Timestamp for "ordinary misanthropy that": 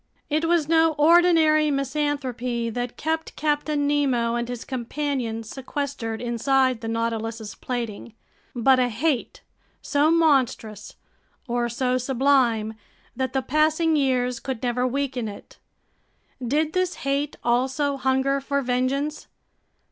0.93-2.97